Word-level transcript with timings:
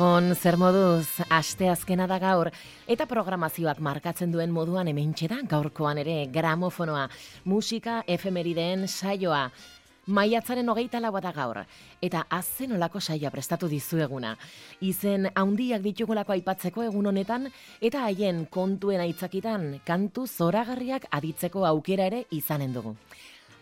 Gabon, 0.00 0.32
zer 0.32 0.56
moduz, 0.56 1.20
aste 1.28 1.66
azkena 1.68 2.06
da 2.08 2.16
gaur, 2.16 2.48
eta 2.88 3.04
programazioak 3.04 3.82
markatzen 3.84 4.30
duen 4.32 4.48
moduan 4.48 4.88
hemen 4.88 5.12
da 5.28 5.42
gaurkoan 5.44 5.98
ere 5.98 6.24
gramofonoa, 6.32 7.06
musika 7.44 8.02
efemerideen 8.06 8.88
saioa, 8.88 9.50
maiatzaren 10.06 10.66
hogeita 10.70 11.00
lau 11.00 11.12
da 11.20 11.32
gaur, 11.32 11.66
eta 12.00 12.24
azen 12.30 12.72
olako 12.72 12.98
saioa 12.98 13.30
prestatu 13.30 13.68
dizueguna. 13.68 14.38
Izen 14.80 15.28
haundiak 15.34 15.82
ditugulako 15.82 16.32
aipatzeko 16.32 16.82
egun 16.82 17.06
honetan, 17.06 17.50
eta 17.78 18.00
haien 18.06 18.46
kontuen 18.46 19.02
aitzakitan 19.02 19.82
kantu 19.84 20.26
zoragarriak 20.26 21.10
aditzeko 21.10 21.66
aukera 21.66 22.06
ere 22.06 22.24
izanen 22.30 22.72
dugu. 22.72 22.96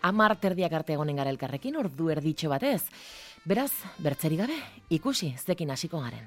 Amar 0.01 0.37
terdiak 0.39 0.71
arte 0.71 0.93
egonen 0.93 1.17
gara 1.19 1.29
elkarrekin, 1.29 1.75
ordu 1.75 2.07
erditxo 2.09 2.47
batez, 2.47 2.85
Beraz, 3.49 3.71
bertzeri 3.97 4.35
gabe, 4.37 4.53
ikusi 4.93 5.31
zekin 5.41 5.71
hasiko 5.73 5.97
garen. 6.03 6.25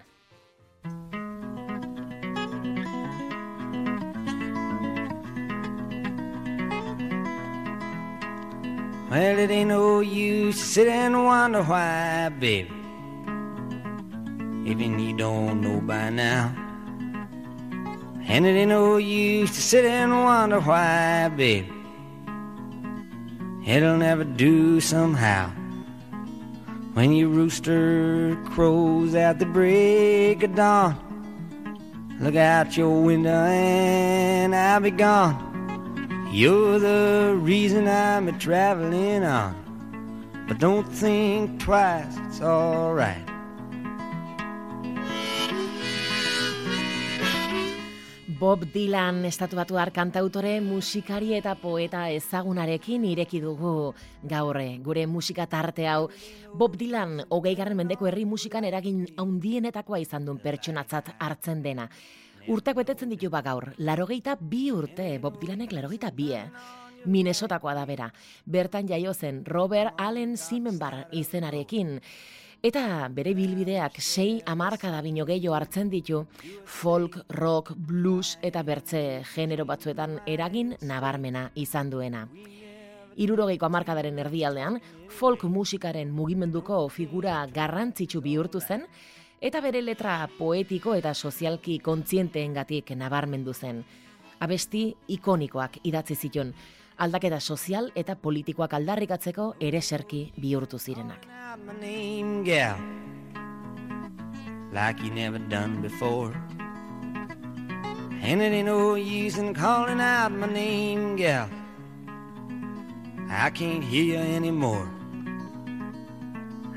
Well, 9.09 9.39
it 9.39 9.51
ain't 9.53 9.69
no 9.69 10.01
use 10.01 10.59
sit 10.59 10.89
and 10.89 11.15
wonder 11.15 11.63
why, 11.63 12.29
baby. 12.41 12.73
Even 14.67 14.99
you 14.99 15.17
don't 15.17 15.61
know 15.61 15.81
by 15.81 16.11
now. 16.11 16.51
And 18.27 18.45
it 18.45 18.57
ain't 18.57 18.71
no 18.71 18.97
use 18.97 19.53
to 19.53 19.63
sit 19.63 19.85
and 19.85 20.11
wonder 20.11 20.59
why, 20.59 21.29
baby. 21.29 21.71
It'll 23.65 23.97
never 23.97 24.25
do 24.25 24.81
somehow. 24.81 25.62
When 26.95 27.13
your 27.13 27.31
rooster 27.31 28.37
crows 28.51 29.15
at 29.15 29.39
the 29.39 29.47
break 29.47 30.43
of 30.43 30.55
dawn, 30.55 30.95
look 32.21 32.37
out 32.37 32.77
your 32.77 33.03
window 33.03 33.31
and 33.31 34.55
I'll 34.55 34.79
be 34.79 34.91
gone. 34.91 36.29
You're 36.31 36.79
the 36.79 37.35
reason 37.41 37.89
I'm 37.89 38.29
a 38.29 38.33
traveling 38.33 39.25
on. 39.25 39.55
But 40.47 40.59
don't 40.59 40.87
think 40.87 41.61
twice, 41.61 42.15
it's 42.27 42.43
alright. 42.43 43.32
Bob 48.43 48.65
Dylan 48.75 49.21
estatuatuar 49.23 49.93
kantautore, 49.95 50.57
musikari 50.61 51.37
eta 51.37 51.53
poeta 51.55 52.09
ezagunarekin 52.11 53.05
ireki 53.07 53.39
dugu 53.39 53.93
gaurre, 54.27 54.81
gure 54.83 55.05
musika 55.07 55.47
tarte 55.47 55.87
hau. 55.87 56.09
Bob 56.59 56.75
Dylan, 56.75 57.21
hogei 57.31 57.53
garren 57.55 57.79
mendeko 57.79 58.09
herri 58.11 58.25
musikan 58.27 58.67
eragin 58.67 59.05
haundienetakoa 59.15 60.03
izan 60.03 60.27
duen 60.27 60.43
pertsonatzat 60.43 61.13
hartzen 61.23 61.63
dena. 61.63 61.87
Urteko 62.51 62.83
betetzen 62.83 63.15
ditu 63.15 63.31
ba 63.31 63.45
gaur, 63.47 63.77
larogeita 63.79 64.35
bi 64.35 64.73
urte, 64.75 65.21
Bob 65.23 65.39
Dylanek 65.39 65.79
larogeita 65.79 66.11
bi, 66.11 66.33
eh? 66.35 66.49
Minnesotakoa 67.07 67.79
da 67.79 67.87
bera. 67.87 68.11
Bertan 68.45 68.91
jaio 68.91 69.15
zen 69.15 69.45
Robert 69.47 69.95
Allen 70.03 70.35
Simenbar 70.37 71.05
izenarekin. 71.13 72.01
Eta 72.63 73.09
bere 73.11 73.33
bilbideak 73.35 73.97
sei 73.99 74.37
amarka 74.47 74.93
da 74.95 75.01
bino 75.03 75.25
gehiago 75.27 75.57
hartzen 75.57 75.89
ditu 75.91 76.21
folk, 76.63 77.17
rock, 77.35 77.73
blues 77.75 78.37
eta 78.41 78.61
bertze 78.63 79.01
genero 79.33 79.65
batzuetan 79.67 80.21
eragin 80.31 80.77
nabarmena 80.87 81.49
izan 81.59 81.91
duena. 81.91 82.21
Irurogeiko 83.19 83.67
amarkadaren 83.67 84.21
erdialdean, 84.23 84.79
folk 85.11 85.43
musikaren 85.43 86.13
mugimenduko 86.15 86.79
figura 86.89 87.41
garrantzitsu 87.51 88.23
bihurtu 88.23 88.61
zen, 88.61 88.87
eta 89.41 89.61
bere 89.61 89.83
letra 89.83 90.29
poetiko 90.39 90.95
eta 90.95 91.15
sozialki 91.15 91.81
kontzienteengatik 91.83 92.95
nabarmendu 92.95 93.57
zen. 93.59 93.83
Abesti 94.39 94.85
ikonikoak 95.19 95.81
idatzi 95.83 96.15
zituen, 96.15 96.55
aldaketa 97.03 97.41
sozial 97.41 97.91
eta 97.99 98.15
politikoak 98.15 98.75
aldarrikatzeko 98.79 99.47
ere 99.69 99.81
serki 99.81 100.23
bihurtu 100.39 100.79
zirenak. 100.79 101.27
Like 104.73 105.03
you 105.03 105.11
never 105.11 105.39
done 105.39 105.83
before. 105.83 106.33
And 108.23 108.41
it 108.41 108.53
ain't 108.53 108.67
no 108.67 108.95
use 108.95 109.37
in 109.37 109.53
calling 109.53 110.01
out 110.01 110.33
my 110.33 110.47
name, 110.47 111.17
gal. 111.17 111.51
I 113.29 113.51
can't 113.51 113.85
hear 113.85 114.05
you 114.05 114.17
anymore. 114.17 114.89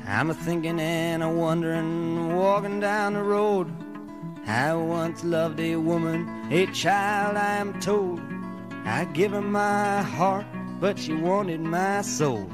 I'm 0.08 0.30
a 0.30 0.34
thinking 0.34 0.80
and 0.80 1.24
a 1.24 1.30
wondering 1.30 2.36
Walking 2.36 2.80
down 2.80 3.14
the 3.14 3.24
road. 3.24 3.72
I 4.46 4.74
once 4.74 5.24
loved 5.24 5.60
a 5.60 5.76
woman 5.78 6.28
A 6.52 6.68
child 6.68 7.38
I 7.38 7.58
am 7.58 7.80
told 7.80 8.35
I 8.86 9.06
give 9.06 9.32
her 9.32 9.42
my 9.42 10.04
heart, 10.04 10.46
but 10.80 11.00
she 11.00 11.14
wanted 11.14 11.60
my 11.60 12.02
soul. 12.02 12.48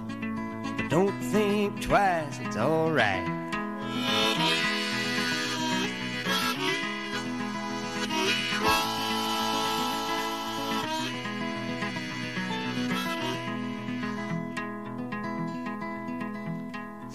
But 0.77 0.89
don't 0.89 1.19
think 1.23 1.81
twice, 1.81 2.39
it's 2.39 2.55
alright. 2.55 3.27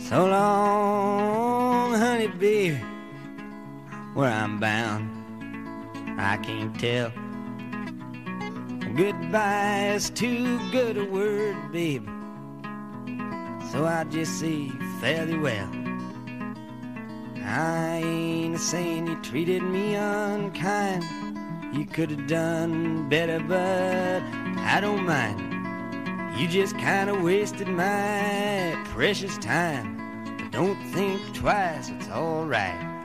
So 0.09 0.27
long, 0.27 1.95
honey, 1.95 2.29
baby, 2.29 2.77
where 4.13 4.31
I'm 4.31 4.61
bound, 4.61 5.11
I 6.21 6.37
can't 6.37 6.79
tell. 6.79 7.11
Goodbye 8.97 9.93
is 9.95 10.09
too 10.09 10.59
good 10.71 10.97
a 10.97 11.05
word, 11.05 11.71
babe. 11.71 12.09
So 13.71 13.85
I 13.85 14.07
just 14.09 14.41
say 14.41 14.71
fairly 15.03 15.37
well. 15.37 15.71
I 17.45 18.01
ain't 18.03 18.59
saying 18.59 19.07
you 19.07 19.21
treated 19.21 19.63
me 19.63 19.97
unkind. 19.97 21.05
You 21.77 21.85
could 21.85 22.11
have 22.11 22.27
done 22.27 23.07
better, 23.11 23.39
but 23.39 24.23
I 24.63 24.79
don't 24.81 25.05
mind. 25.05 25.43
You 26.41 26.49
just 26.49 26.79
kind 26.79 27.11
of 27.11 27.21
wasted 27.23 27.69
my 27.69 28.83
precious 28.87 29.37
time. 29.37 30.39
But 30.39 30.53
don't 30.53 30.83
think 30.95 31.21
twice, 31.35 31.91
it's 31.91 32.09
alright. 32.09 32.96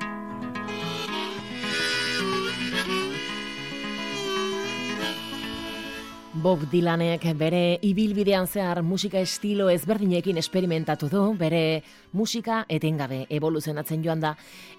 Bob 6.42 6.64
Dylanek 6.72 7.28
bere 7.38 7.78
ibilbidean 7.86 8.48
zehar 8.50 8.80
musika 8.82 9.20
estilo 9.22 9.68
ezberdinekin 9.70 10.40
esperimentatu 10.42 11.06
du, 11.12 11.20
bere 11.38 11.84
musika 12.18 12.64
etengabe 12.66 13.28
evoluzionatzen 13.30 14.02
joan 14.02 14.24
da, 14.24 14.32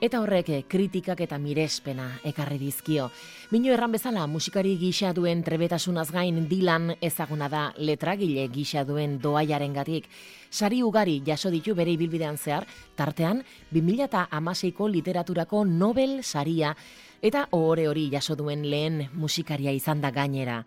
eta 0.03 0.19
horrek 0.25 0.49
kritikak 0.67 1.21
eta 1.23 1.37
mirespena 1.39 2.09
ekarri 2.27 2.59
dizkio. 2.59 3.11
Mino 3.53 3.71
erran 3.71 3.95
bezala 3.95 4.25
musikari 4.27 4.73
gisa 4.81 5.13
duen 5.15 5.45
trebetasunaz 5.47 6.09
gain 6.11 6.49
Dylan 6.51 6.97
ezaguna 7.01 7.47
da 7.53 7.63
letragile 7.79 8.49
gisa 8.51 8.83
duen 8.89 9.21
doaiaren 9.23 9.77
gatik. 9.77 10.09
Sari 10.51 10.83
ugari 10.83 11.21
jaso 11.25 11.53
ditu 11.55 11.77
bere 11.79 11.95
ibilbidean 11.95 12.41
zehar, 12.43 12.67
tartean 12.97 13.45
2008ko 13.71 14.91
literaturako 14.91 15.63
Nobel 15.65 16.25
saria, 16.25 16.75
eta 17.23 17.47
ohore 17.53 17.87
hori 17.87 18.09
jaso 18.11 18.35
duen 18.35 18.67
lehen 18.67 19.07
musikaria 19.15 19.71
izan 19.71 20.03
da 20.03 20.11
gainera 20.11 20.65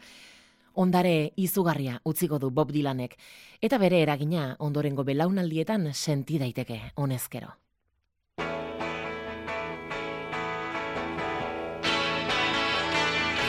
ondare 0.76 1.34
izugarria 1.36 2.00
utziko 2.04 2.40
du 2.40 2.52
Bob 2.52 2.72
Dylanek, 2.72 3.18
eta 3.62 3.78
bere 3.78 4.02
eragina 4.02 4.56
ondorengo 4.60 5.04
belaunaldietan 5.04 5.94
senti 5.94 6.38
daiteke 6.40 6.82
honezkero. 6.96 7.56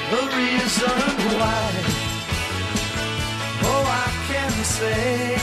The 0.08 0.23
reason 0.37 0.99
why 1.38 2.06
Oh, 3.69 3.84
I 3.88 4.08
can 4.29 4.52
say. 4.64 5.34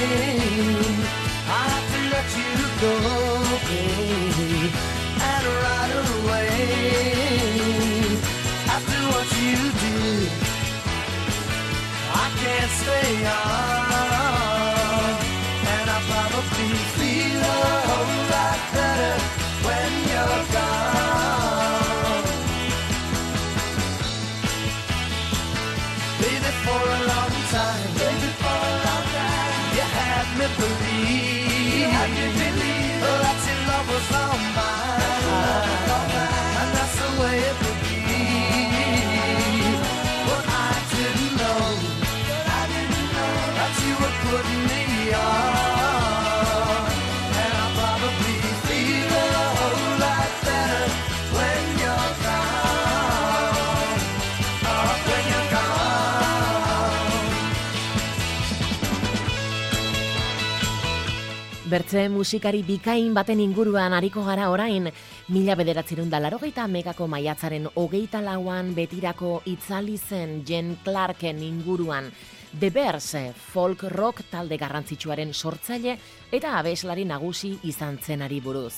I 1.46 1.64
have 1.74 1.88
to 1.94 2.00
let 2.14 2.30
you 2.40 2.56
go, 2.82 2.94
stay 12.84 13.26
on 13.26 13.64
probably 16.10 16.70
feel 16.96 17.42
a 17.42 17.68
whole 17.88 18.16
lot 18.34 18.60
better 18.76 19.16
when 19.66 19.92
you're 20.12 20.44
gone. 20.56 22.24
Baby, 26.22 26.52
for 26.64 26.82
a 26.98 27.00
long 27.12 27.36
time, 27.56 27.90
baby, 28.00 28.30
for 28.42 28.60
a 28.70 28.76
long 28.88 29.06
time, 29.16 29.64
you 29.78 29.86
had 29.98 30.28
me 30.40 30.48
believe 30.60 32.43
Bertze 61.74 62.04
musikari 62.06 62.60
bikain 62.62 63.16
baten 63.18 63.40
inguruan 63.42 63.96
ariko 63.98 64.22
gara 64.28 64.52
orain, 64.54 64.92
mila 65.34 65.56
bederatzerun 65.58 66.12
da 66.12 66.20
larogeita 66.22 66.68
megako 66.70 67.08
maiatzaren 67.10 67.66
hogeita 67.82 68.20
lauan 68.22 68.76
betirako 68.78 69.40
itzali 69.50 69.96
zen 69.98 70.44
Jen 70.46 70.76
Clarken 70.84 71.42
inguruan. 71.42 72.12
The 72.60 72.70
Bears, 72.70 73.16
eh, 73.16 73.34
folk 73.34 73.88
rock 73.90 74.22
talde 74.30 74.60
garrantzitsuaren 74.62 75.34
sortzaile 75.34 75.98
eta 76.32 76.60
abeslari 76.60 77.08
nagusi 77.10 77.56
izan 77.64 77.98
zenari 77.98 78.40
buruz. 78.40 78.76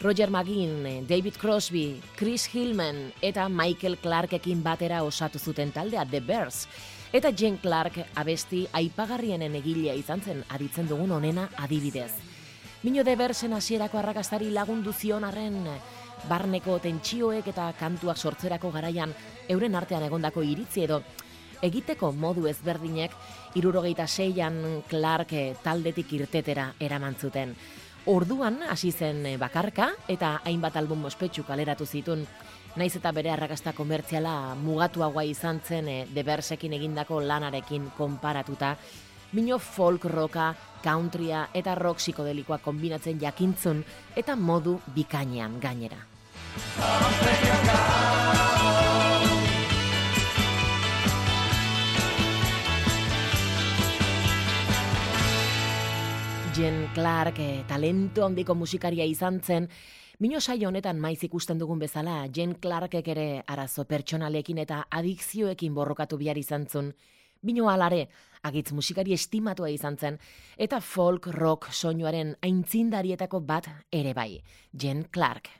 Roger 0.00 0.30
McGinn, 0.30 0.86
eh, 0.86 1.02
David 1.08 1.40
Crosby, 1.40 2.00
Chris 2.14 2.46
Hillman 2.54 3.12
eta 3.20 3.48
Michael 3.48 3.98
Clarkekin 3.98 4.62
batera 4.62 5.02
osatu 5.02 5.40
zuten 5.40 5.72
taldea 5.72 6.06
The 6.06 6.20
Bears. 6.20 6.68
Eta 7.12 7.32
Jen 7.32 7.56
Clark 7.56 7.98
abesti 8.14 8.66
aipagarrienen 8.70 9.56
egilea 9.56 9.94
izan 9.94 10.20
zen 10.20 10.44
aditzen 10.48 10.86
dugun 10.86 11.10
onena 11.10 11.48
adibidez. 11.56 12.27
Mino 12.82 13.02
de 13.02 13.16
Bersen 13.16 13.52
hasierako 13.52 13.98
arrakastari 13.98 14.52
lagundu 14.54 14.92
zion 14.92 15.24
arren 15.26 15.64
barneko 16.30 16.76
tentsioek 16.78 17.48
eta 17.50 17.72
kantuak 17.78 18.16
sortzerako 18.16 18.70
garaian 18.70 19.14
euren 19.50 19.74
artean 19.74 20.04
egondako 20.06 20.44
iritzi 20.46 20.84
edo 20.86 21.00
egiteko 21.62 22.12
modu 22.12 22.46
ezberdinek 22.46 23.16
irurogeita 23.58 24.06
seian 24.06 24.84
Clark 24.88 25.32
eh, 25.32 25.56
taldetik 25.62 26.12
irtetera 26.20 26.68
eraman 26.78 27.18
zuten. 27.18 27.56
Orduan 28.06 28.62
hasi 28.70 28.92
zen 28.92 29.26
eh, 29.26 29.36
bakarka 29.36 29.90
eta 30.06 30.36
hainbat 30.44 30.78
album 30.78 31.04
ospetsu 31.10 31.42
kaleratu 31.42 31.86
zitun. 31.86 32.24
Naiz 32.78 32.94
eta 32.94 33.10
bere 33.10 33.32
arrakasta 33.34 33.72
komertziala 33.74 34.54
mugatuagoa 34.54 35.24
izan 35.26 35.58
zen 35.66 35.88
e, 35.88 36.06
The 36.14 36.22
Bearsekin 36.22 36.76
egindako 36.76 37.18
lanarekin 37.20 37.88
konparatuta, 37.96 38.76
Mino 39.32 39.58
folk 39.58 40.04
rocka, 40.08 40.54
countrya 40.80 41.48
eta 41.52 41.74
rock 41.74 41.98
psikodelikoa 42.00 42.56
kombinatzen 42.64 43.18
jakintzun 43.20 43.82
eta 44.16 44.36
modu 44.36 44.78
bikainean 44.94 45.58
gainera. 45.60 45.98
Jen 56.56 56.88
Clark 56.94 57.38
eh, 57.38 57.64
talento 57.68 58.24
handiko 58.24 58.54
musikaria 58.54 59.04
izan 59.04 59.42
zen, 59.44 59.68
Mino 60.18 60.40
saio 60.40 60.66
honetan 60.66 60.98
maiz 60.98 61.20
ikusten 61.22 61.60
dugun 61.60 61.78
bezala, 61.78 62.24
Jen 62.34 62.56
Clarkek 62.58 63.12
ere 63.12 63.26
arazo 63.46 63.84
pertsonalekin 63.84 64.58
eta 64.64 64.80
adikzioekin 64.90 65.76
borrokatu 65.76 66.16
bihar 66.18 66.40
izan 66.40 66.64
zun. 66.66 66.88
Bino 67.38 67.68
alare, 67.70 68.08
agitz 68.42 68.72
musikari 68.72 69.12
estimatua 69.12 69.70
izan 69.70 69.96
zen, 69.98 70.18
eta 70.56 70.80
folk 70.80 71.26
rock 71.34 71.72
soinuaren 71.72 72.36
aintzindarietako 72.42 73.40
bat 73.40 73.68
ere 73.92 74.14
bai, 74.14 74.42
Jen 74.72 75.04
Clark. 75.10 75.50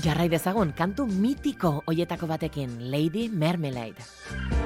Jarrai 0.00 0.30
dezagun, 0.32 0.72
kantu 0.72 1.04
mitiko 1.06 1.82
hoietako 1.86 2.30
batekin, 2.30 2.78
Lady 2.90 3.28
Marmalade. 3.28 4.59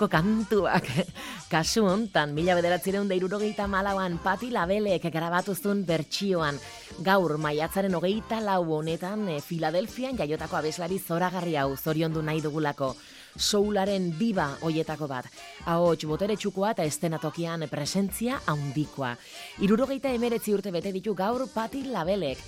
Olako 0.00 0.08
kantuak. 0.08 0.86
Kasu 1.52 1.84
hontan, 1.84 2.32
mila 2.32 2.54
bederatzireun 2.56 3.08
da 3.08 3.14
irurogeita 3.14 3.66
malauan, 3.68 4.18
pati 4.22 4.50
labelek 4.50 5.02
grabatuzun 5.12 5.84
bertsioan. 5.84 6.56
Gaur, 7.04 7.36
maiatzaren 7.36 7.94
hogeita 7.94 8.40
lau 8.40 8.78
honetan, 8.78 9.28
e, 9.28 9.40
Filadelfian 9.40 10.16
jaiotako 10.16 10.56
abeslari 10.56 10.98
zoragarri 10.98 11.56
hau 11.56 11.76
zoriondu 11.76 12.22
nahi 12.22 12.40
dugulako. 12.40 12.94
Soularen 13.36 14.10
diba 14.18 14.48
hoietako 14.62 15.06
bat. 15.06 15.26
Ahots, 15.66 16.06
botere 16.08 16.36
txukoa 16.36 16.72
eta 16.72 16.84
estenatokian 16.84 17.68
presentzia 17.68 18.40
haundikoa. 18.46 19.14
Irurogeita 19.60 20.10
emeretzi 20.16 20.54
urte 20.54 20.72
bete 20.72 20.92
ditu 20.92 21.14
gaur 21.14 21.46
pati 21.52 21.84
labelek. 21.84 22.38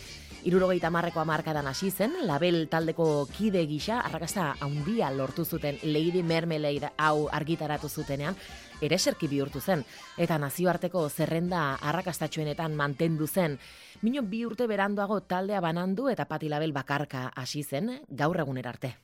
Irurogeita 0.42 0.90
marreko 0.90 1.20
amarkadan 1.22 1.68
hasi 1.70 1.92
zen, 1.94 2.16
label 2.26 2.64
taldeko 2.66 3.28
kide 3.30 3.60
gisa, 3.70 4.00
arrakasta 4.02 4.48
haundia 4.60 5.06
lortu 5.14 5.44
zuten 5.44 5.78
Lady 5.84 6.24
Mermelade 6.26 6.90
hau 6.98 7.28
argitaratu 7.30 7.86
zutenean, 7.88 8.34
ere 8.82 8.98
serki 8.98 9.30
bihurtu 9.30 9.60
zen, 9.62 9.84
eta 10.18 10.40
nazioarteko 10.42 11.04
zerrenda 11.10 11.76
arrakastatxuenetan 11.92 12.74
mantendu 12.74 13.28
zen. 13.30 13.54
Mino 14.02 14.26
bi 14.26 14.42
urte 14.44 14.66
beranduago 14.66 15.20
taldea 15.30 15.62
banandu 15.62 16.10
eta 16.10 16.26
pati 16.26 16.50
label 16.50 16.74
bakarka 16.74 17.28
hasi 17.36 17.62
zen, 17.62 18.00
gaur 18.10 18.42
eguner 18.42 18.66
arte. 18.66 18.96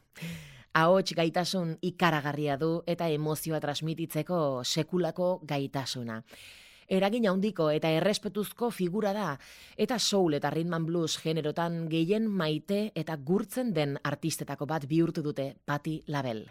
Ahots 0.74 1.14
gaitasun 1.14 1.76
ikaragarria 1.80 2.58
du 2.58 2.82
eta 2.86 3.06
emozioa 3.14 3.60
transmititzeko 3.62 4.64
sekulako 4.64 5.36
gaitasuna 5.46 6.24
eragin 6.88 7.28
handiko 7.28 7.70
eta 7.70 7.90
errespetuzko 8.00 8.70
figura 8.70 9.12
da, 9.12 9.32
eta 9.76 9.98
soul 9.98 10.34
eta 10.40 10.50
rhythm 10.50 10.74
and 10.74 10.86
blues 10.86 11.18
generotan 11.22 11.86
gehien 11.88 12.28
maite 12.28 12.90
eta 12.94 13.16
gurtzen 13.16 13.74
den 13.74 13.98
artistetako 14.02 14.66
bat 14.66 14.88
bihurtu 14.88 15.22
dute 15.22 15.54
Patti 15.64 16.02
Label. 16.06 16.46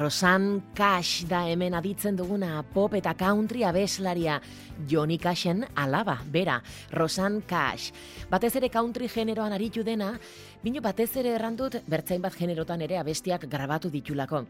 Rosan 0.00 0.62
Cash 0.72 1.26
da 1.28 1.42
hemen 1.44 1.74
aditzen 1.76 2.16
duguna 2.16 2.62
pop 2.72 2.94
eta 2.96 3.12
country 3.12 3.66
abeslaria 3.68 4.38
Johnny 4.88 5.18
Cashen 5.18 5.66
alaba, 5.74 6.18
bera, 6.30 6.62
Rosan 6.90 7.42
Cash. 7.42 7.92
Batez 8.30 8.54
ere 8.56 8.70
country 8.70 9.08
generoan 9.08 9.52
aritu 9.52 9.82
dena, 9.84 10.18
bino 10.62 10.80
batez 10.80 11.10
ere 11.16 11.34
errandut 11.34 11.76
bertzain 11.86 12.22
bat 12.22 12.34
generotan 12.36 12.82
ere 12.82 12.98
abestiak 12.98 13.46
grabatu 13.50 13.90
ditulako. 13.90 14.44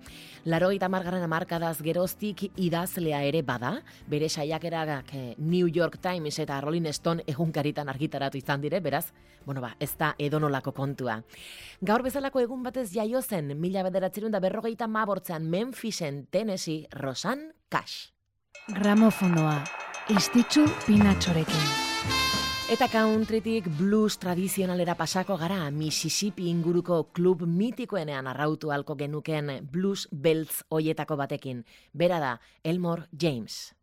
Laro 0.44 0.70
eta 0.70 0.88
margarren 0.88 1.22
amarkadaz 1.22 1.78
geroztik 1.82 2.46
idazlea 2.56 3.22
ere 3.24 3.42
bada, 3.42 3.76
bere 4.06 4.28
saiakerak 4.28 5.14
eh, 5.14 5.34
New 5.38 5.68
York 5.68 6.00
Times 6.00 6.38
eta 6.38 6.60
Rolling 6.60 6.92
Stone 6.92 7.24
egunkaritan 7.26 7.88
argitaratu 7.88 8.38
izan 8.38 8.60
dire, 8.60 8.80
beraz, 8.80 9.12
bueno 9.44 9.60
ba, 9.60 9.74
ez 9.80 9.92
da 9.98 10.14
edonolako 10.18 10.72
kontua. 10.72 11.20
Gaur 11.80 12.02
bezalako 12.02 12.40
egun 12.40 12.62
batez 12.62 12.90
jaio 12.92 13.22
zen, 13.22 13.54
mila 13.60 13.82
bederatzerun 13.86 14.32
da 14.32 14.40
berrogeita 14.40 14.86
mabortzean 14.86 15.48
Memphisen, 15.48 16.26
Tennessee, 16.30 16.86
Rosan 16.92 17.52
Cash. 17.68 18.12
Gramofonoa, 18.68 19.64
istitzu 20.10 20.64
pinatxorekin. 20.88 21.66
Eta 22.70 22.88
countrytik 22.90 23.68
blues 23.78 24.16
tradizionalera 24.18 24.96
pasako 24.98 25.36
gara 25.38 25.68
Mississippi 25.70 26.48
inguruko 26.50 27.04
klub 27.14 27.44
mitikoenean 27.46 28.26
arrautu 28.30 28.72
halko 28.74 28.96
genuken 28.98 29.52
blues 29.70 30.08
beltz 30.10 30.64
hoietako 30.70 31.18
batekin. 31.18 31.64
Bera 31.94 32.18
da, 32.22 32.32
Elmore 32.64 33.06
James. 33.12 33.79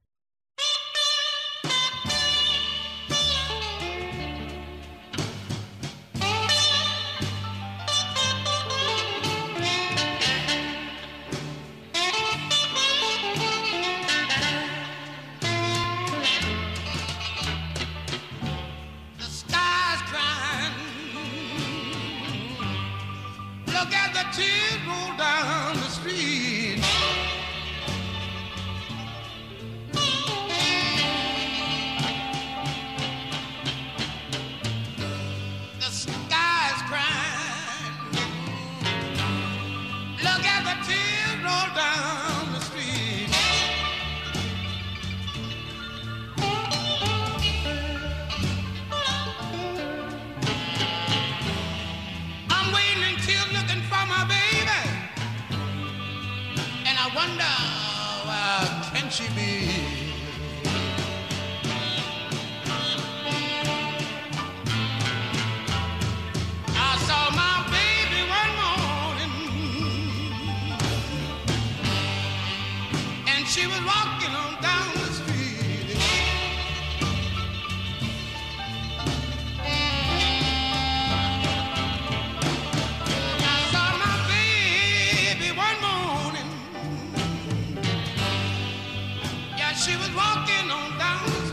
she 89.77 89.95
was 89.95 90.09
walking 90.15 90.71
on 90.71 90.97
down 90.97 91.46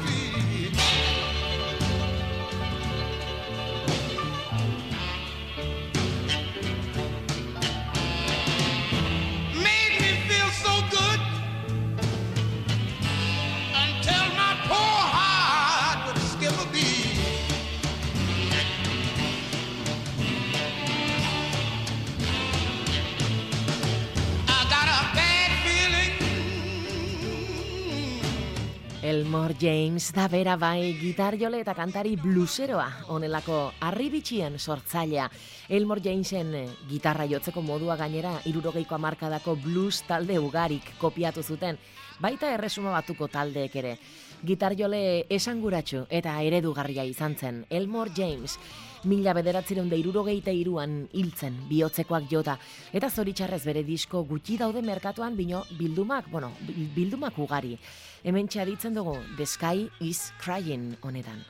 Elmore 29.15 29.55
James 29.61 30.13
da 30.13 30.27
bera 30.27 30.57
bai 30.59 30.97
gitar 30.99 31.37
jole 31.39 31.61
eta 31.63 31.71
kantari 31.79 32.17
bluseroa 32.19 32.89
onelako 33.15 33.59
arribitxien 33.87 34.57
sortzailea. 34.59 35.29
Elmore 35.69 36.03
Jamesen 36.03 36.50
eh, 36.59 36.65
gitarra 36.91 37.29
jotzeko 37.31 37.63
modua 37.63 37.95
gainera 38.00 38.33
irurogeiko 38.50 38.97
amarkadako 38.97 39.55
blues 39.63 40.03
talde 40.09 40.41
ugarik 40.43 40.97
kopiatu 40.99 41.45
zuten, 41.47 41.79
baita 42.19 42.50
erresuma 42.57 42.91
batuko 42.97 43.29
taldeek 43.31 43.77
ere. 43.85 43.95
Gitar 44.43 44.75
jole 44.75 45.27
esanguratsu 45.31 46.09
eta 46.11 46.35
eredugarria 46.43 47.07
izan 47.07 47.39
zen 47.39 47.63
Elmore 47.71 48.11
James. 48.17 48.59
Mila 49.04 49.34
bederatzireun 49.36 49.90
da 49.90 49.97
irurogeita 50.00 50.52
iruan 50.54 51.04
hiltzen 51.12 51.58
bihotzekoak 51.69 52.30
jota. 52.30 52.56
Eta 52.93 53.10
zoritxarrez 53.10 53.62
bere 53.67 53.82
disko 53.84 54.25
gutxi 54.25 54.56
daude 54.56 54.82
merkatuan 54.82 55.36
bino 55.36 55.64
bildumak, 55.78 56.30
bueno, 56.32 56.52
bildumak 56.97 57.38
ugari 57.38 57.78
hemen 58.25 58.49
txaditzen 58.49 58.97
dugu 58.97 59.19
The 59.36 59.47
Sky 59.47 59.88
is 60.00 60.32
Crying 60.40 60.97
honetan. 61.04 61.45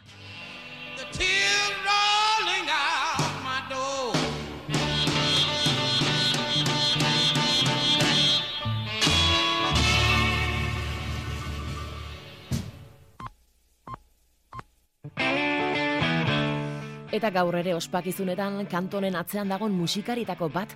Eta 17.14 17.28
gaur 17.30 17.54
ere 17.54 17.76
ospakizunetan 17.76 18.64
kantonen 18.66 19.14
atzean 19.14 19.52
dagon 19.52 19.70
musikaritako 19.78 20.48
bat, 20.50 20.72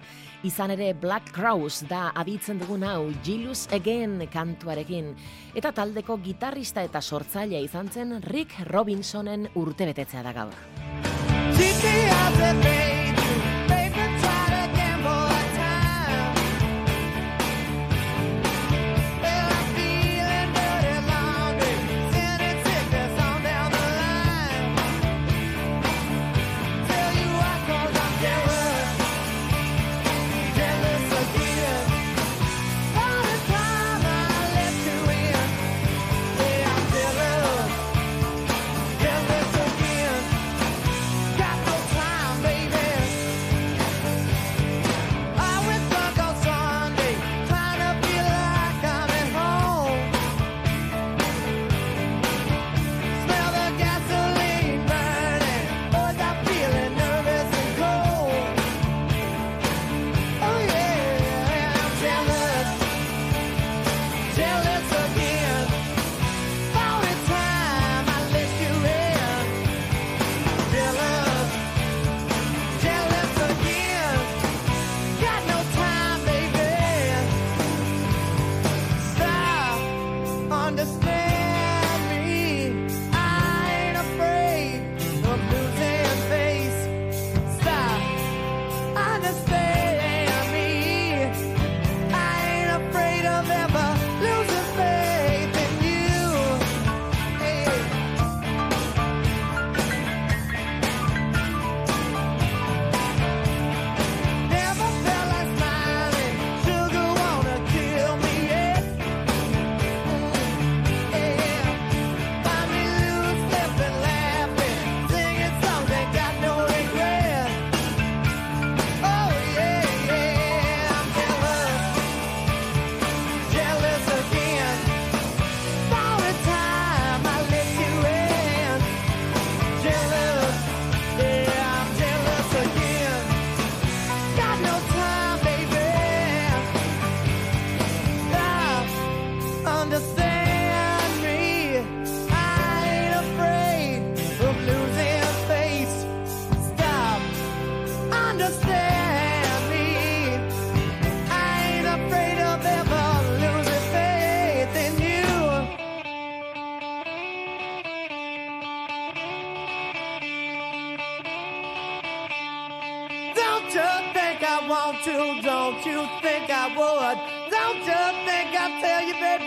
izan 0.47 0.71
ere 0.71 0.93
Black 0.95 1.33
Crowes 1.35 1.81
da 1.91 2.13
aditzen 2.15 2.61
dugun 2.63 2.85
hau 2.87 3.09
Gilus 3.27 3.67
Again 3.75 4.23
kantuarekin. 4.31 5.17
Eta 5.59 5.75
taldeko 5.75 6.21
gitarrista 6.23 6.87
eta 6.87 7.03
sortzailea 7.03 7.59
izan 7.67 7.91
zen 7.91 8.23
Rick 8.23 8.55
Robinsonen 8.71 9.51
urtebetetzea 9.59 10.23
da 10.23 10.33
gaur. 10.39 10.55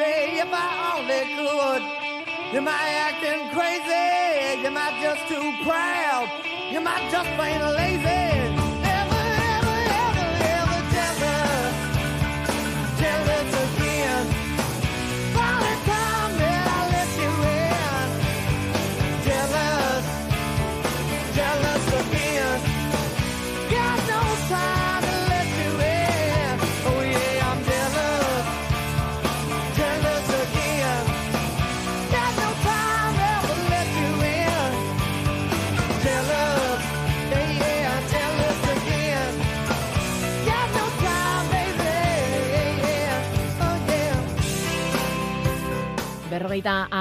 only, 0.02 0.40
if 0.40 0.50
I 0.52 0.98
only 0.98 1.22
could. 1.36 1.84
Am 2.58 2.68
I 2.68 2.90
acting 3.08 3.50
crazy? 3.50 4.66
Am 4.66 4.78
I 4.78 4.92
just 5.02 5.28
too 5.28 5.64
proud? 5.64 6.30
Am 6.72 6.88
I 6.88 7.10
just 7.12 7.30
plain 7.38 7.62
lazy? 7.76 8.31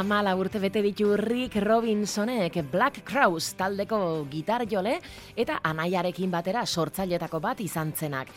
Amala 0.01 0.33
urte 0.33 0.57
bete 0.57 0.81
ditu 0.81 1.13
Rick 1.13 1.59
Robinsonek 1.61 2.55
Black 2.73 3.03
Crowes 3.05 3.53
taldeko 3.53 4.25
gitar 4.33 4.65
jole 4.65 4.95
eta 5.37 5.59
anaiarekin 5.61 6.31
batera 6.33 6.63
sortzailetako 6.65 7.41
bat 7.45 7.61
izan 7.61 7.93
zenak. 7.93 8.31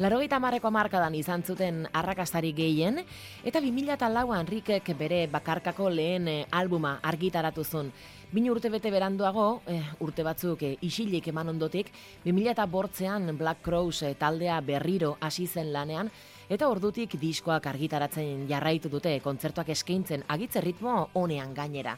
Larogeita 0.00 0.38
marreko 0.40 0.70
markadan 0.72 1.14
izan 1.18 1.44
zuten 1.44 1.82
arrakastari 1.92 2.54
gehien, 2.56 3.02
eta 3.44 3.60
2008an 3.60 4.48
Rickek 4.48 4.94
bere 4.96 5.26
bakarkako 5.28 5.90
lehen 5.92 6.28
eh, 6.28 6.46
albuma 6.56 6.94
argitaratu 7.04 7.64
zuen. 7.64 7.92
Bine 8.32 8.50
urte 8.52 8.70
bete 8.70 8.92
beranduago, 8.94 9.60
eh, 9.66 9.82
urte 10.00 10.22
batzuk 10.22 10.60
eh, 10.62 10.76
isilik 10.86 11.24
eman 11.28 11.48
ondotik, 11.50 11.88
2008an 12.24 13.36
Black 13.36 13.60
Crowes 13.66 14.04
eh, 14.06 14.14
taldea 14.14 14.60
berriro 14.62 15.16
hasi 15.20 15.48
zen 15.48 15.72
lanean, 15.74 16.12
Eta 16.50 16.66
ordutik 16.66 17.12
diskoak 17.22 17.68
argitaratzen 17.70 18.40
jarraitu 18.50 18.90
dute 18.90 19.12
kontzertuak 19.22 19.68
eskaintzen 19.70 20.24
agitze 20.34 20.58
ritmo 20.64 20.94
honean 21.14 21.52
gainera. 21.54 21.92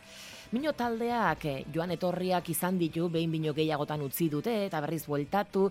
Mino 0.52 0.74
taldeak 0.76 1.46
eh, 1.48 1.54
joan 1.72 1.94
etorriak 1.96 2.50
izan 2.52 2.76
ditu 2.76 3.08
behin 3.08 3.32
bino 3.32 3.54
gehiagotan 3.56 4.04
utzi 4.04 4.28
dute 4.28 4.52
eta 4.66 4.84
berriz 4.84 5.06
bueltatu 5.08 5.64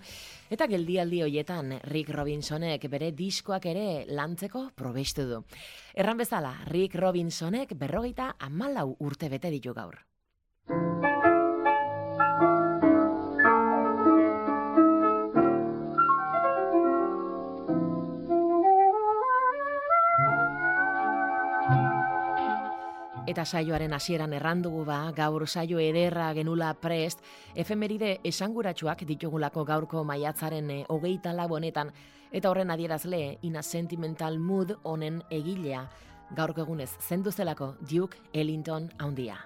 eta 0.50 0.65
geldialdi 0.65 1.22
hoietan 1.28 1.76
Rick 1.94 2.10
Robinsonek 2.17 2.89
bere 2.89 3.12
diskoak 3.13 3.70
ere 3.70 3.88
lantzeko 4.10 4.72
probestu 4.74 5.30
du. 5.30 5.44
Erran 5.94 6.17
bezala, 6.17 6.56
Rick 6.74 6.98
Robinsonek 6.98 7.78
berrogeita 7.78 8.34
amalau 8.39 8.96
urte 8.98 9.30
bete 9.30 9.54
ditu 9.54 9.78
gaur. 9.78 10.02
Eta 23.32 23.46
saioaren 23.46 23.94
hasieran 23.96 24.34
errandugu 24.36 24.82
ba, 24.84 24.98
gaur 25.15 25.46
saio 25.48 25.80
ederra 25.80 26.26
genula 26.36 26.74
prest, 26.84 27.22
efemeride 27.56 28.17
esanguratsuak 28.28 29.06
ditugulako 29.08 29.63
gaurko 29.70 30.04
maiatzaren 30.04 30.67
eh, 30.74 30.82
hogeita 30.91 31.32
lau 31.32 31.48
honetan, 31.56 31.94
eta 32.32 32.52
horren 32.52 32.76
adierazle, 32.76 33.22
ina 33.48 33.63
sentimental 33.63 34.36
mood 34.39 34.76
honen 34.84 35.22
egilea, 35.32 35.86
gaurko 36.36 36.65
egunez 36.65 36.89
zendu 37.00 37.32
zelako 37.32 37.76
Duke 37.88 38.20
Ellington 38.34 38.91
haundia. 39.00 39.39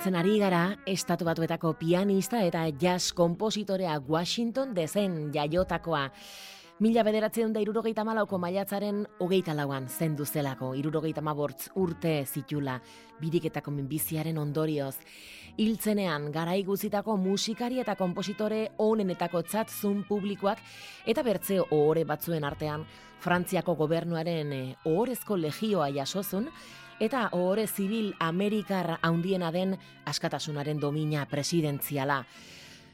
Gogoratzen 0.00 0.16
ari 0.16 0.38
gara, 0.40 0.76
estatu 0.88 1.26
batuetako 1.28 1.74
pianista 1.76 2.38
eta 2.40 2.62
jazz 2.80 3.12
kompositorea 3.12 3.98
Washington 4.08 4.72
dezen 4.72 5.28
jaiotakoa. 5.34 6.06
Mila 6.80 7.02
bederatzen 7.04 7.50
da 7.52 7.60
irurogeita 7.60 8.06
malauko 8.08 8.38
maiatzaren 8.40 9.02
hogeita 9.20 9.52
lauan 9.52 9.84
zendu 9.92 10.24
zelako, 10.24 10.70
irurogeita 10.80 11.20
mabortz 11.20 11.66
urte 11.76 12.12
zitula, 12.24 12.78
biriketako 13.20 13.74
minbiziaren 13.76 14.38
ondorioz. 14.40 14.94
Hiltzenean, 15.60 16.30
garai 16.32 16.62
guzitako 16.64 17.18
musikari 17.20 17.82
eta 17.82 17.98
kompositore 18.00 18.62
onenetako 18.80 19.42
tzatzun 19.44 20.06
publikoak 20.08 20.62
eta 21.04 21.24
bertze 21.26 21.58
ohore 21.60 22.06
batzuen 22.08 22.46
artean, 22.48 22.86
Frantziako 23.20 23.74
gobernuaren 23.76 24.54
eh, 24.56 24.62
ohorezko 24.88 25.36
legioa 25.36 25.90
jasozun, 25.92 26.48
eta 26.96 27.26
ohore 27.36 27.66
zibil 27.68 28.14
Amerikar 28.20 28.94
handiena 29.02 29.52
den 29.52 29.76
askatasunaren 30.08 30.80
domina 30.80 31.26
presidentziala. 31.28 32.22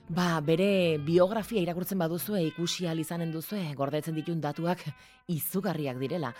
Ba, 0.08 0.38
bere 0.38 0.98
biografia 1.02 1.58
irakurtzen 1.64 1.98
baduzue 1.98 2.44
ikusi 2.46 2.86
ahal 2.86 3.00
izanen 3.02 3.32
duzue, 3.34 3.74
gordetzen 3.74 4.14
ditun 4.14 4.40
datuak 4.40 4.84
izugarriak 5.34 5.98
direla. 5.98 6.30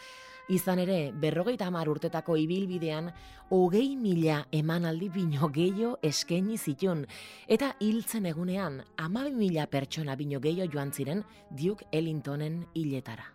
Izan 0.55 0.79
ere, 0.79 1.11
berrogeita 1.11 1.67
hamar 1.67 1.89
urtetako 1.91 2.37
ibilbidean, 2.39 3.11
hogei 3.51 3.97
mila 3.99 4.45
emanaldi 4.55 5.09
bino 5.11 5.49
gehiago 5.51 5.97
eskaini 6.07 6.55
zitun, 6.57 7.03
eta 7.49 7.73
hiltzen 7.83 8.31
egunean, 8.31 8.85
amabi 9.03 9.35
mila 9.35 9.67
pertsona 9.67 10.15
bino 10.15 10.39
gehiago 10.39 10.71
joan 10.73 10.93
ziren 10.93 11.25
Duke 11.51 11.91
Ellingtonen 11.91 12.63
hiletara. 12.75 13.33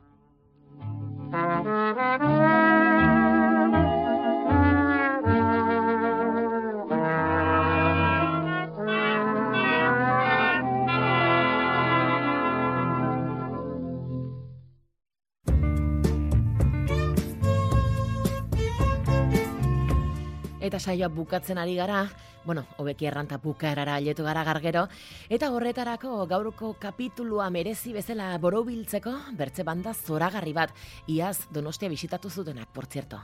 eta 20.62 20.80
saioa 20.80 21.10
bukatzen 21.10 21.58
ari 21.58 21.76
gara, 21.76 22.06
bueno, 22.46 22.66
hobeki 22.78 23.10
erranta 23.10 23.38
bukaerara 23.42 23.96
aletu 23.96 24.24
gara 24.24 24.44
gargero, 24.44 24.88
eta 25.30 25.52
horretarako 25.52 26.26
gaurko 26.28 26.76
kapitulua 26.80 27.50
merezi 27.50 27.94
bezala 27.94 28.38
borobiltzeko 28.38 29.14
bertze 29.38 29.64
banda 29.64 29.94
zoragarri 29.94 30.54
bat, 30.54 30.74
iaz 31.08 31.48
donostia 31.52 31.90
bisitatu 31.90 32.30
zutenak, 32.30 32.70
por 32.72 32.86
zierto. 32.86 33.20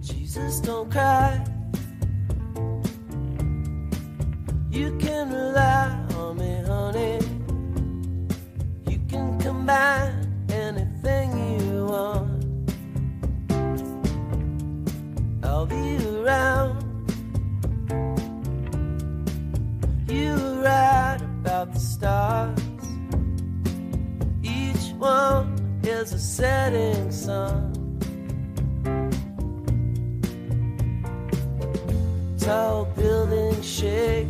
Jesus 0.00 0.60
don't 0.62 0.90
cry. 0.90 1.44
You 4.70 4.96
can 4.98 5.30
rely 5.32 6.06
on 6.18 6.36
me, 6.36 6.60
honey. 6.66 7.18
You 8.86 9.00
can 9.08 9.38
combine 9.40 10.12
anything 10.50 11.32
you 11.60 11.86
want. 11.86 12.44
I'll 15.42 15.64
be 15.64 15.96
around. 16.26 16.82
You 20.08 20.34
right 20.62 21.18
about 21.20 21.72
the 21.72 21.78
stars. 21.78 22.58
Each 24.42 24.92
one 24.98 25.54
is 25.84 26.12
a 26.12 26.18
setting 26.18 27.12
sun. 27.12 27.72
Tall 32.38 32.84
buildings 32.96 33.68
shake, 33.68 34.28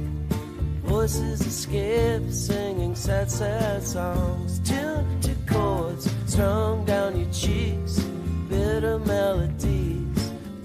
voices 0.85 1.41
escape, 1.47 2.31
singing 2.31 2.95
sad, 2.95 3.31
sad 3.31 3.83
songs. 3.83 4.59
Tuned 4.61 5.23
to 5.23 5.35
chords 5.51 6.11
strung 6.27 6.85
down 6.85 7.19
your 7.19 7.33
cheeks, 7.33 8.01
bitter 8.49 8.99
melodies 8.99 9.97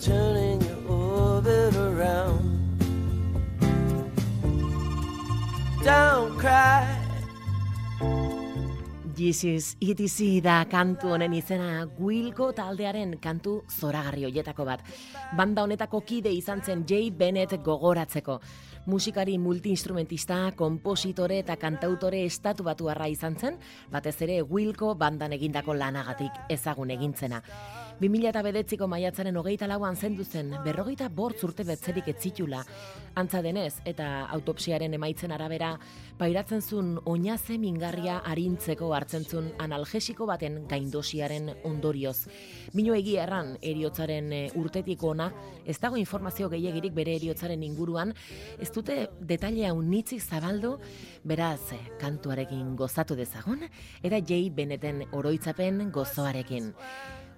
turning 0.01 0.50
Jesus, 9.21 9.75
ETC 9.77 10.39
da 10.41 10.63
kantu 10.65 11.11
honen 11.13 11.35
izena 11.37 11.83
Wilco 12.01 12.47
taldearen 12.57 13.19
kantu 13.21 13.59
zoragarri 13.69 14.23
hoietako 14.25 14.65
bat. 14.65 14.81
Banda 15.37 15.61
honetako 15.61 16.01
kide 16.09 16.31
izan 16.33 16.63
zen 16.65 16.81
Jay 16.89 17.11
Bennett 17.13 17.53
gogoratzeko 17.61 18.39
musikari 18.85 19.37
multiinstrumentista, 19.37 20.51
kompositore 20.57 21.39
eta 21.41 21.55
kantautore 21.61 22.23
estatu 22.25 22.63
batu 22.63 22.89
izan 23.07 23.35
zen, 23.37 23.57
batez 23.91 24.21
ere 24.21 24.41
Wilco 24.41 24.95
bandan 24.95 25.33
egindako 25.33 25.73
lanagatik 25.73 26.31
ezagun 26.49 26.89
egintzena. 26.89 27.41
2000 28.01 28.31
eta 28.31 28.41
bedetziko 28.41 28.87
maiatzaren 28.89 29.35
hogeita 29.37 29.67
lauan 29.69 29.93
zendu 29.95 30.23
zen, 30.25 30.55
berrogeita 30.65 31.05
bortz 31.13 31.43
urte 31.45 31.61
betzerik 31.67 32.07
etzitula. 32.09 32.63
Antza 33.21 33.43
denez, 33.45 33.75
eta 33.85 34.07
autopsiaren 34.33 34.95
emaitzen 34.97 35.29
arabera, 35.35 35.75
pairatzen 36.17 36.63
zuen 36.65 36.95
oinaze 37.05 37.59
mingarria 37.61 38.15
harintzeko 38.25 38.89
hartzen 38.97 39.27
zuen 39.29 39.51
analgesiko 39.61 40.25
baten 40.25 40.63
gaindosiaren 40.71 41.51
ondorioz. 41.69 42.25
Mino 42.73 42.97
egia 42.97 43.27
erran, 43.27 43.53
eriotzaren 43.61 44.33
eh, 44.33 44.41
urtetik 44.57 45.05
ona, 45.05 45.29
ez 45.61 45.77
dago 45.77 46.01
informazio 46.01 46.49
gehiagirik 46.49 46.97
bere 46.97 47.15
eriotzaren 47.21 47.61
inguruan, 47.69 48.15
ez 48.57 48.71
dute 48.73 49.11
detaile 49.21 49.69
hau 49.69 49.77
zabaldu, 50.17 50.79
beraz, 51.23 51.73
kantuarekin 51.99 52.75
gozatu 52.75 53.15
dezagun, 53.15 53.69
eta 54.01 54.17
jei 54.17 54.49
beneten 54.49 55.05
oroitzapen 55.11 55.91
gozoarekin. 55.91 56.73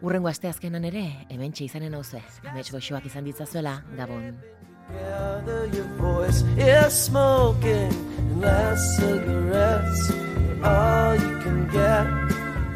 Urrengo 0.03 0.27
aste 0.27 0.49
azkenan 0.51 0.83
ere, 0.83 1.01
hemen 1.31 1.53
izanen 1.63 1.93
hau 1.95 2.01
ze, 2.03 2.19
emets 2.43 2.71
goxoak 2.73 3.05
izan 3.07 3.23
ditzazuela, 3.23 3.77
Gabon. 3.95 4.35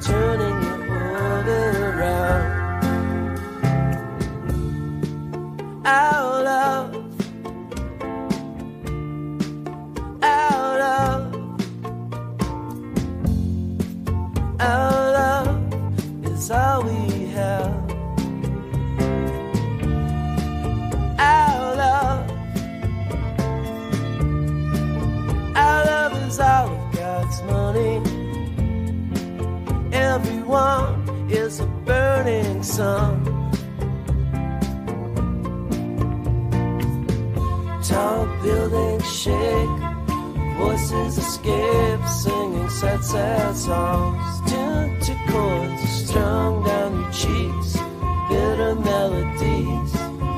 Turning 0.07 0.56
burning 32.27 32.63
sun 32.63 33.23
tall 37.81 38.25
buildings 38.43 39.09
shake 39.21 39.87
Voices 40.57 41.19
escape, 41.19 42.07
singing 42.07 42.69
sad, 42.69 43.03
sad 43.03 43.55
songs. 43.55 44.51
Tuned 44.51 45.01
to 45.03 45.13
chords 45.29 45.81
strung 45.89 46.63
down 46.63 46.99
your 46.99 47.11
cheeks. 47.11 47.73
Bitter 48.27 48.73
melodies, 48.73 49.93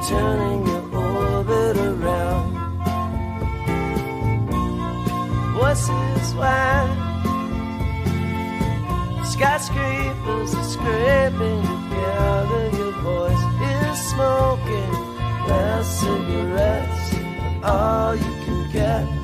turning 0.09 0.67
your 0.67 0.85
orbit 0.93 1.77
around. 1.77 2.51
Voices 5.53 6.35
whine. 6.35 7.09
Skyscrapers 9.23 10.53
are 10.53 10.63
scraping 10.63 11.78
together. 12.19 12.69
Your 12.77 12.91
voice 13.01 13.43
is 13.61 13.97
smoking. 14.11 14.93
Last 15.47 15.99
cigarettes, 16.01 17.15
all 17.63 18.15
you 18.15 18.33
can 18.45 18.71
get 18.71 19.19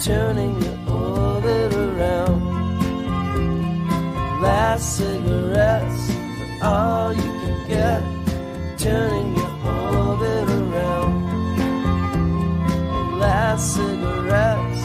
turning 0.00 0.60
your 0.62 0.78
orbit 0.88 1.74
around. 1.74 2.40
Last 4.40 4.96
cigarettes 4.96 6.10
are 6.62 7.06
all 7.06 7.12
you 7.12 7.30
can 7.42 7.68
get, 7.68 8.02
turning 8.78 9.36
your 9.36 9.50
orbit 9.66 10.48
around. 10.48 11.14
Last 13.18 13.74
cigarettes 13.74 14.80